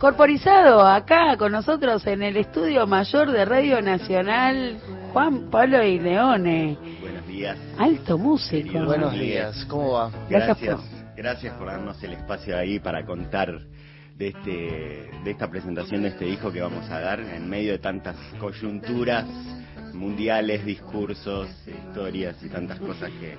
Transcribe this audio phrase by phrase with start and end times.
[0.00, 4.80] Corporizado acá con nosotros en el estudio mayor de Radio Nacional,
[5.12, 6.76] Juan Pablo y Leone.
[7.00, 7.56] Buenos días.
[7.78, 8.84] Alto músico.
[8.84, 10.10] Buenos días, ¿cómo va?
[10.28, 10.80] Gracias,
[11.14, 13.56] gracias por darnos el espacio ahí para contar
[14.16, 17.78] de este de esta presentación de este disco que vamos a dar en medio de
[17.78, 19.26] tantas coyunturas
[19.92, 23.36] mundiales, discursos, historias y tantas cosas que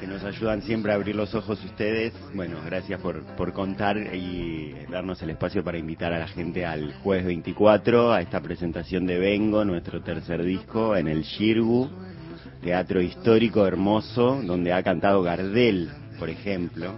[0.00, 2.12] que nos ayudan siempre a abrir los ojos ustedes.
[2.34, 6.94] Bueno, gracias por, por contar y darnos el espacio para invitar a la gente al
[7.02, 11.90] jueves 24 a esta presentación de Vengo, nuestro tercer disco, en el Shirgu,
[12.62, 16.92] teatro histórico hermoso, donde ha cantado Gardel, por ejemplo.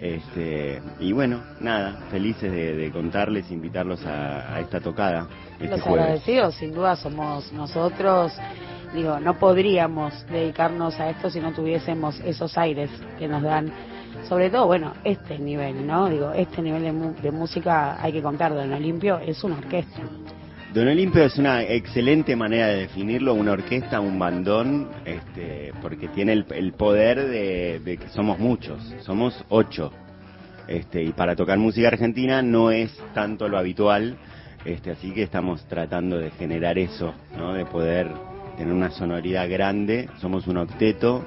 [0.00, 5.28] Este, y bueno, nada, felices de, contarles, invitarlos a, esta tocada.
[5.60, 8.32] Este Los agradecidos, sin duda, somos nosotros
[8.94, 13.72] digo, no podríamos dedicarnos a esto si no tuviésemos esos aires que nos dan,
[14.28, 16.08] sobre todo, bueno, este nivel, ¿no?
[16.08, 20.00] Digo, este nivel de, música hay que contar, Don Olimpio es una orquesta.
[20.74, 26.32] Don Olimpio es una excelente manera de definirlo, una orquesta, un bandón, este, porque tiene
[26.32, 29.92] el, poder de, que somos muchos, somos ocho,
[30.68, 34.16] este, y para tocar música argentina no es tanto lo habitual,
[34.64, 37.52] este, así que estamos tratando de generar eso, ¿no?
[37.52, 38.08] de poder
[38.56, 40.08] tener una sonoridad grande.
[40.20, 41.24] Somos un octeto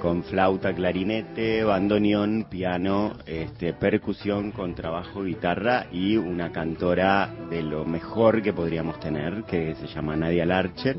[0.00, 8.42] con flauta, clarinete, bandoneón, piano, este, percusión, contrabajo, guitarra y una cantora de lo mejor
[8.42, 10.98] que podríamos tener, que se llama Nadia Larcher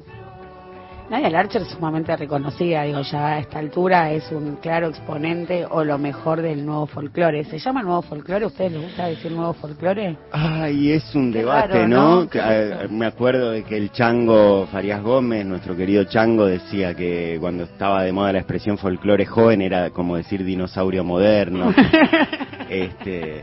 [1.09, 5.83] Nadia Larcher es sumamente reconocida, digo, ya a esta altura es un claro exponente o
[5.83, 7.43] lo mejor del nuevo folclore.
[7.45, 8.45] ¿Se llama nuevo folclore?
[8.45, 10.15] ¿Ustedes les gusta decir nuevo folclore?
[10.31, 12.27] Ay, es un debate, ¿no?
[12.31, 17.63] Eh, me acuerdo de que el Chango Farías Gómez, nuestro querido Chango, decía que cuando
[17.63, 21.73] estaba de moda la expresión folclore joven era como decir dinosaurio moderno.
[22.69, 23.41] este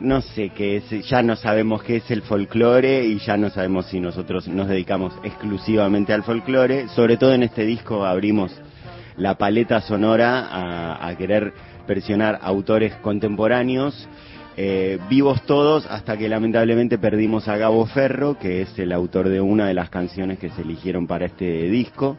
[0.00, 3.86] no sé qué es, ya no sabemos qué es el folclore y ya no sabemos
[3.86, 6.88] si nosotros nos dedicamos exclusivamente al folclore.
[6.88, 8.52] Sobre todo en este disco abrimos
[9.16, 11.52] la paleta sonora a, querer
[11.86, 14.08] versionar autores contemporáneos,
[14.56, 19.40] eh, vivos todos, hasta que lamentablemente perdimos a Gabo Ferro, que es el autor de
[19.40, 22.16] una de las canciones que se eligieron para este disco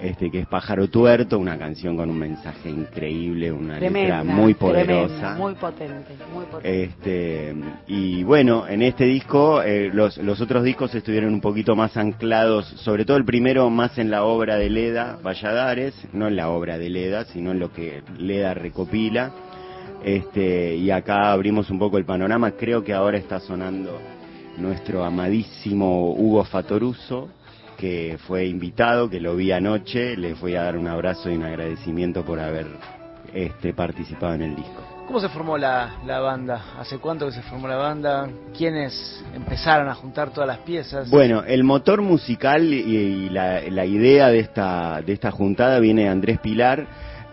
[0.00, 5.34] este que es Pájaro Tuerto, una canción con un mensaje increíble, una letra muy poderosa.
[5.34, 6.84] muy potente, muy potente.
[6.84, 7.54] Este,
[7.86, 12.66] y bueno, en este disco, eh, los, los otros discos estuvieron un poquito más anclados,
[12.66, 16.78] sobre todo el primero más en la obra de Leda Valladares, no en la obra
[16.78, 19.32] de Leda, sino en lo que Leda recopila.
[20.04, 23.98] Este, y acá abrimos un poco el panorama, creo que ahora está sonando
[24.58, 27.28] nuestro amadísimo Hugo Fatoruso,
[27.78, 31.44] que fue invitado, que lo vi anoche, les voy a dar un abrazo y un
[31.44, 32.66] agradecimiento por haber
[33.32, 34.82] este, participado en el disco.
[35.06, 36.74] ¿Cómo se formó la, banda?
[36.78, 38.28] ¿Hace cuánto que se formó la banda?
[38.54, 41.08] ¿Quiénes empezaron a juntar todas las piezas?
[41.08, 46.40] Bueno, el motor musical y, la, idea de esta, de esta juntada viene de Andrés
[46.40, 46.84] Pilar,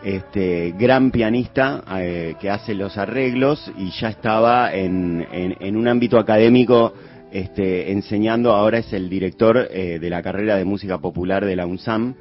[0.03, 6.19] este gran pianista eh, que hace los arreglos y ya estaba en, en un ámbito
[6.19, 6.93] académico
[7.31, 11.65] este, enseñando, ahora es el director eh, de la carrera de música popular de la
[11.65, 12.15] UNSAM,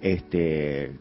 [0.00, 0.92] este,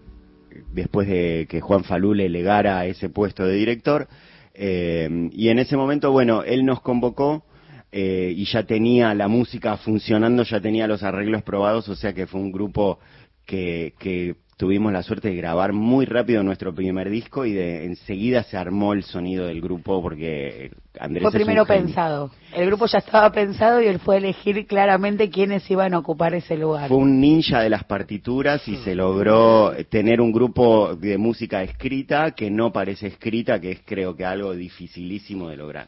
[0.74, 4.08] después de que Juan Falú le legara ese puesto de director.
[4.54, 7.44] Eh, y en ese momento, bueno, él nos convocó
[7.92, 12.28] eh, y ya tenía la música funcionando, ya tenía los arreglos probados, o sea que
[12.28, 13.00] fue un grupo
[13.46, 18.44] que, que tuvimos la suerte de grabar muy rápido nuestro primer disco y de enseguida
[18.44, 22.30] se armó el sonido del grupo porque Andrés fue primero pensado.
[22.54, 26.36] El grupo ya estaba pensado y él fue a elegir claramente quiénes iban a ocupar
[26.36, 26.90] ese lugar.
[26.90, 32.30] Fue un ninja de las partituras y se logró tener un grupo de música escrita
[32.30, 35.88] que no parece escrita, que es creo que algo dificilísimo de lograr.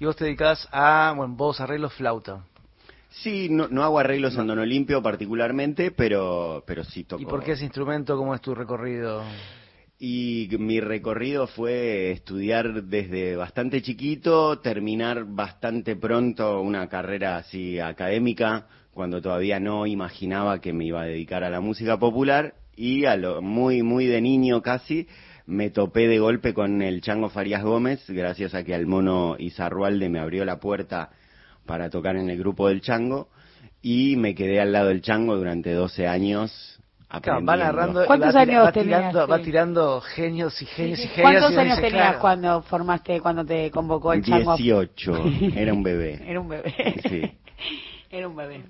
[0.00, 2.40] Y vos te dedicás a, bueno, vos arreglos flauta.
[3.10, 7.22] Sí, no, no hago arreglos en Don Olimpio particularmente, pero, pero sí toco.
[7.22, 8.16] ¿Y por qué ese instrumento?
[8.16, 9.22] ¿Cómo es tu recorrido?
[9.98, 18.66] Y mi recorrido fue estudiar desde bastante chiquito, terminar bastante pronto una carrera así académica,
[18.92, 23.16] cuando todavía no imaginaba que me iba a dedicar a la música popular y a
[23.16, 25.06] lo muy muy de niño casi
[25.46, 30.10] me topé de golpe con el Chango Farías Gómez, gracias a que al mono Izarrualde
[30.10, 31.10] me abrió la puerta
[31.66, 33.28] para tocar en el grupo del Chango
[33.82, 36.80] y me quedé al lado del Chango durante 12 años.
[37.08, 38.04] Aprendiendo.
[38.06, 39.14] ¿Cuántos años tenías?
[39.14, 41.22] Va tirando genios y genios y genios.
[41.40, 44.56] ¿Cuántos años tenías cuando formaste, cuando te convocó el Chango?
[44.56, 45.24] 18,
[45.56, 46.20] era un bebé.
[46.26, 46.74] era un bebé.
[47.08, 47.22] Sí.
[48.10, 48.62] Era un bebé.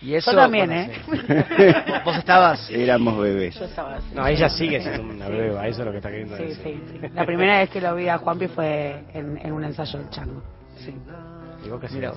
[0.00, 1.44] Y eso, Yo también, bueno, ¿eh?
[1.56, 1.92] sí.
[2.04, 2.70] ¿Vos estabas?
[2.70, 3.54] Éramos bebés.
[3.54, 4.14] Yo estaba así.
[4.14, 6.80] No, ella sigue siendo una beba, eso es lo que está queriendo Sí, decir.
[6.90, 7.08] sí, sí.
[7.14, 10.42] La primera vez que lo vi a Juanpi fue en, en un ensayo del chango.
[10.76, 10.92] Sí.
[11.64, 12.12] ¿Y vos qué Mira.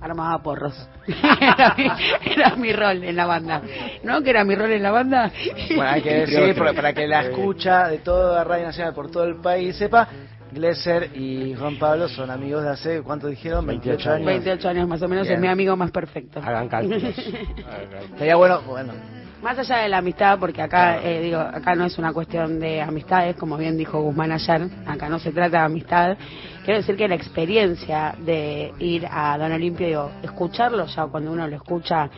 [0.00, 0.88] Armaba porros.
[1.06, 1.90] era, mi,
[2.32, 3.62] era mi rol en la banda.
[4.04, 4.22] ¿No?
[4.22, 5.32] Que era mi rol en la banda.
[5.74, 9.24] Bueno, hay que decir, para, para que la escucha de toda Radio Nacional por todo
[9.24, 10.08] el país sepa,
[10.52, 13.66] Glesser y Juan Pablo son amigos de hace, ¿cuánto dijeron?
[13.66, 14.26] 28 años.
[14.26, 15.34] 28 años más o menos, Bien.
[15.34, 16.40] es mi amigo más perfecto.
[16.40, 17.02] Hagan cálculos.
[17.18, 18.10] Hagan cálculos.
[18.12, 18.92] Estaría bueno, bueno,
[19.42, 22.82] Más allá de la amistad, porque acá, eh, digo, acá no es una cuestión de
[22.82, 26.16] amistades, como bien dijo Guzmán ayer, acá no se trata de amistad.
[26.64, 31.46] Quiero decir que la experiencia de ir a Don Olimpio, digo, escucharlo ya cuando uno
[31.46, 32.10] lo escucha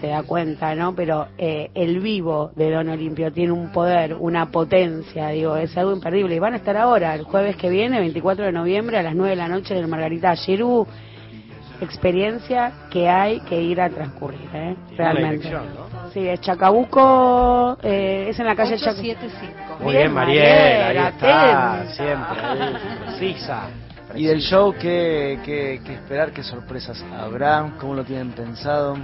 [0.00, 0.94] se da cuenta, ¿no?
[0.94, 5.92] Pero eh, el vivo de Don Olimpio tiene un poder, una potencia, digo, es algo
[5.92, 6.34] imperdible.
[6.34, 9.30] Y van a estar ahora, el jueves que viene, 24 de noviembre, a las 9
[9.30, 10.86] de la noche en el Margarita Giru.
[11.80, 14.76] Experiencia que hay que ir a transcurrir, ¿eh?
[14.96, 15.48] Realmente.
[16.12, 19.00] Sí, es Chacabuco, eh, es en la calle Chacabuco.
[19.02, 19.76] 875.
[19.80, 21.94] Muy Bien, bien, Mariel, ahí está, atenta.
[21.94, 22.74] siempre, ahí,
[23.04, 23.62] precisa.
[24.14, 26.32] Y del show, ¿qué, qué, qué esperar?
[26.32, 27.74] ¿Qué sorpresas habrá?
[27.78, 28.96] ¿Cómo lo tienen pensado?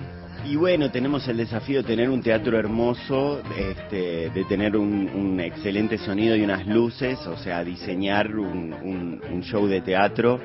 [0.46, 5.40] Y bueno, tenemos el desafío de tener un teatro hermoso, este, de tener un, un
[5.40, 10.40] excelente sonido y unas luces, o sea, diseñar un, un- un show de teatro.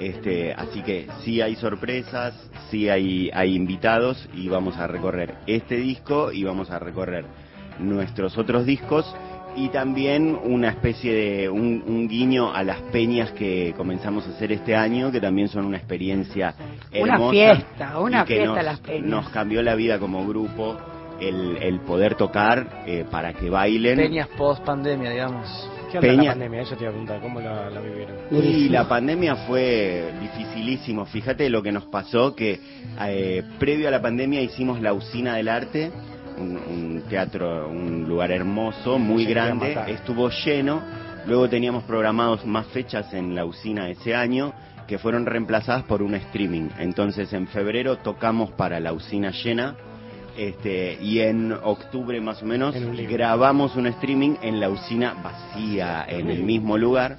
[0.00, 2.34] Este, así que sí hay sorpresas,
[2.70, 7.24] sí hay, hay invitados y vamos a recorrer este disco y vamos a recorrer
[7.78, 9.14] nuestros otros discos
[9.56, 14.52] y también una especie de un, un guiño a las peñas que comenzamos a hacer
[14.52, 16.54] este año, que también son una experiencia
[16.90, 19.08] Una hermosa fiesta, una y que fiesta nos, las peñas.
[19.08, 20.76] nos cambió la vida como grupo
[21.20, 23.96] el, el poder tocar eh, para que bailen.
[23.96, 25.70] Peñas post pandemia, digamos.
[25.94, 26.22] ¿Qué onda Peña.
[26.24, 26.62] la pandemia?
[26.62, 28.16] Eso te iba a preguntar, ¿cómo la, la vivieron?
[28.32, 31.04] Y la pandemia fue dificilísimo.
[31.06, 32.60] Fíjate lo que nos pasó, que
[33.00, 35.92] eh, previo a la pandemia hicimos la Usina del Arte,
[36.36, 40.82] un, un teatro, un lugar hermoso, muy grande, estuvo lleno.
[41.26, 44.52] Luego teníamos programados más fechas en la Usina ese año
[44.88, 46.70] que fueron reemplazadas por un streaming.
[46.78, 49.76] Entonces en febrero tocamos para la Usina llena.
[50.36, 56.04] Este, y en octubre más o menos un grabamos un streaming en la usina vacía,
[56.08, 57.18] en el mismo lugar.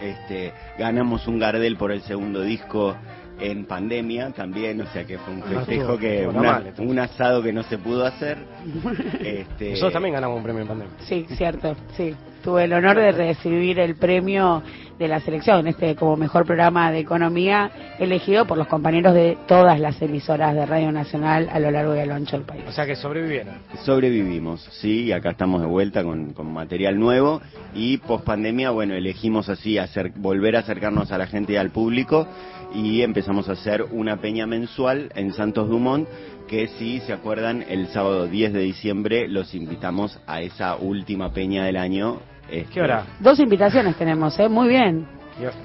[0.00, 2.94] Este, ganamos un Gardel por el segundo disco
[3.40, 7.52] en pandemia también, o sea que fue un No festejo que una- un asado que
[7.52, 8.38] no se pudo hacer.
[9.20, 10.94] Este, Nosotros también ganamos un premio en pandemia.
[11.00, 12.14] Sí, cierto, sí.
[12.44, 14.62] Tuve el honor de recibir el premio
[14.98, 19.80] de la selección, este como mejor programa de economía, elegido por los compañeros de todas
[19.80, 22.64] las emisoras de Radio Nacional a lo largo y a lo ancho del país.
[22.68, 23.54] O sea que sobrevivieron.
[23.84, 27.40] Sobrevivimos, sí, y acá estamos de vuelta con, con material nuevo
[27.74, 31.70] y post pandemia, bueno, elegimos así hacer, volver a acercarnos a la gente y al
[31.70, 32.28] público
[32.74, 36.08] y empezamos a hacer una peña mensual en Santos Dumont
[36.48, 41.64] que si se acuerdan el sábado 10 de diciembre los invitamos a esa última peña
[41.64, 42.20] del año.
[42.50, 43.04] Este, ¿Qué hora?
[43.20, 44.48] Dos invitaciones tenemos, ¿eh?
[44.48, 45.06] Muy bien.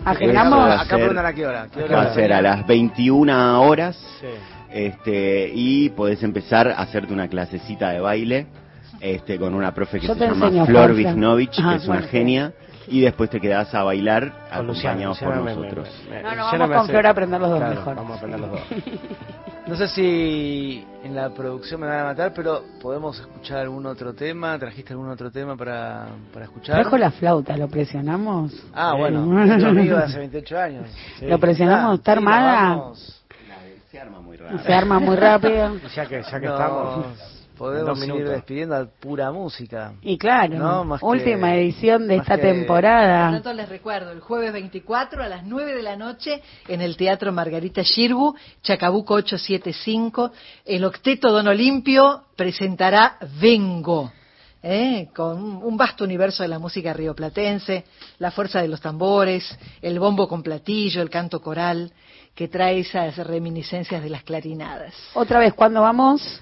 [0.06, 0.72] Agendamos.
[0.74, 1.68] Acá ser- preguntan a qué hora.
[1.72, 4.28] ¿Qué hora Va a ser a las 21 horas Sí.
[4.72, 8.48] este y podés empezar a hacerte una clasecita de baile
[9.00, 11.14] este con una profe que Yo se llama enseño, Flor Juanfran.
[11.16, 12.54] Visnovich Ah, que es una bueno, genia
[12.88, 16.58] y después te quedás a bailar acompañados por Luciana me- nosotros me- me- No, no,
[16.58, 17.96] vamos con Flor a aprender los dos Claro, mejor.
[17.96, 18.62] Vamos a aprender los dos.
[19.70, 24.16] No sé si en la producción me van a matar, pero podemos escuchar algún otro
[24.16, 24.58] tema.
[24.58, 26.82] ¿Trajiste algún otro tema para, para escuchar?
[26.82, 28.52] Trajo la flauta, ¿lo presionamos?
[28.74, 28.98] Ah, Sí.
[29.00, 30.90] bueno, nuestro amigo de hace 28 años.
[31.20, 31.28] Sí.
[31.28, 31.92] ¿Lo presionamos?
[31.92, 32.70] Ah, ¿Está sí, armada?
[32.70, 33.24] vamos.
[33.92, 35.76] se arma muy raro Se arma muy rápido.
[35.96, 37.06] Ya que, ya que Nos estamos.
[37.60, 38.30] Podemos Dos ir minutos.
[38.36, 39.92] despidiendo a pura música.
[40.02, 43.32] Y claro, No, más que- última edición de esta que- Por temporada.
[43.32, 47.34] tanto, les recuerdo, el jueves 24 a las 9 de la noche en el Teatro
[47.34, 50.32] Margarita Shirbu, Chacabuco 875,
[50.66, 54.10] el Octeto Don Olimpio presentará Vengo,
[54.64, 55.10] ¿eh?
[55.14, 57.84] con un vasto universo de la música rioplatense,
[58.20, 59.44] la fuerza de los tambores,
[59.82, 61.92] el bombo con platillo, el canto coral,
[62.34, 64.94] que trae esas reminiscencias de las clarinadas.
[65.14, 66.42] Otra vez, ¿cuándo vamos?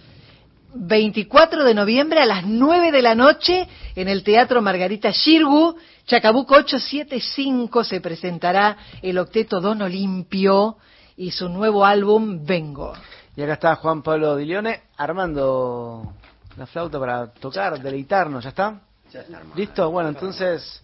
[0.80, 6.56] 24 de noviembre a las 9 de la noche en el Teatro Margarita Shirgu, Chacabuco
[6.56, 10.78] 875, se presentará el octeto Don Olimpio
[11.16, 12.94] y su nuevo álbum Vengo.
[13.36, 16.14] Y acá está Juan Pablo Dilione armando
[16.56, 18.44] la flauta para tocar, deleitarnos.
[18.44, 18.82] ¿Ya está?
[19.12, 19.56] Ya está armado.
[19.56, 19.90] ¿Listo?
[19.90, 20.84] Bueno, entonces...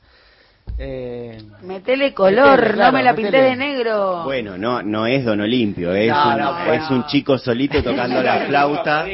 [0.77, 3.50] Eh, Metele color, Metele, claro, no me la pinté metele.
[3.50, 4.24] de negro.
[4.24, 6.74] bueno no no es Don Olimpio es, No, un, no, bueno.
[6.74, 9.06] es un chico solito tocando la flauta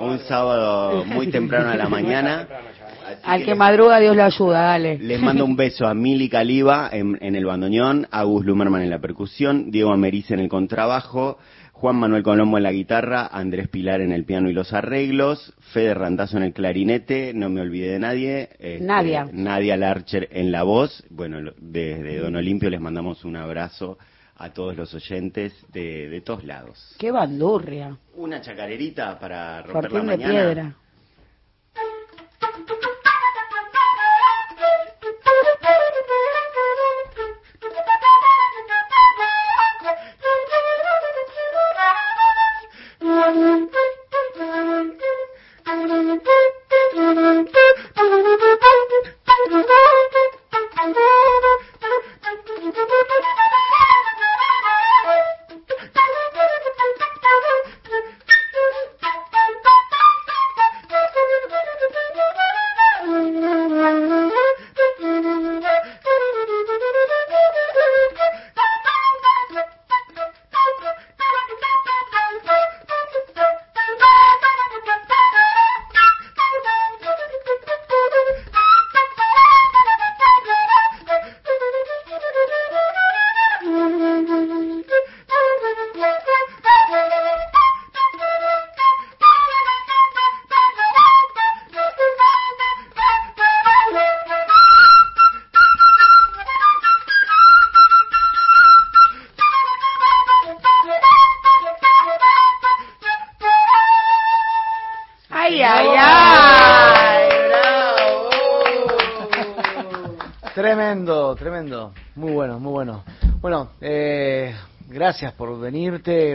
[0.00, 2.48] un sábado muy temprano a la mañana
[3.22, 4.98] Al que, madruga, Dios lo ayuda, dale.
[4.98, 8.90] Les mando un beso a Mili Caliba en, en el bandoneón, a Gus Lumerman en
[8.90, 11.38] la percusión, Diego Americe en el contrabajo,
[11.84, 15.92] Juan Manuel Colombo en la guitarra, Andrés Pilar en el piano y los arreglos, Fede
[15.92, 18.48] Randazo en el clarinete, no me olvidé de nadie.
[18.58, 19.28] Este, Nadia.
[19.30, 21.04] Nadia Larcher en la voz.
[21.10, 23.98] Bueno, desde Don Olimpio les mandamos un abrazo
[24.36, 26.96] a todos los oyentes de, de todos lados.
[26.98, 27.98] ¡Qué bandurria!
[28.16, 30.32] Una chacarerita para romper la de mañana.
[30.32, 30.74] piedra.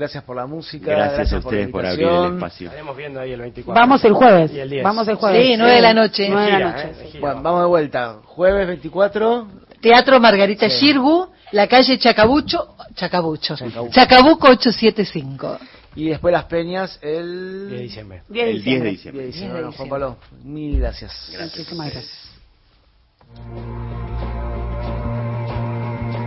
[0.09, 0.91] Gracias por la música.
[0.91, 2.65] Gracias, a la ustedes por abrir el espacio.
[2.67, 3.79] Estaremos viendo ahí el 24.
[3.81, 4.51] Vamos el jueves.
[4.51, 4.83] Y el 10.
[4.83, 5.45] Vamos el jueves.
[5.45, 6.27] Sí, nueve de la noche.
[6.29, 6.89] Nueve de la Gira, noche.
[7.03, 7.09] ¿eh?
[7.11, 7.19] sí.
[7.19, 8.15] Bueno, vamos de vuelta.
[8.25, 9.47] Jueves 24.
[9.81, 10.87] Teatro Margarita Sí.
[10.87, 13.93] Shirgu, la calle Chacabucho, Chacabucho, Chacabuco.
[13.93, 15.59] Chacabuco 875.
[15.95, 18.23] Y después Las Peñas el 10 de diciembre.
[18.29, 18.91] 10 de El 10 de diciembre.
[18.91, 19.23] diciembre.
[19.23, 19.31] 10 de diciembre.
[19.31, 21.31] 10 de Bueno, Juan Pablo, mil gracias.
[21.39, 22.29] Muchísimas gracias.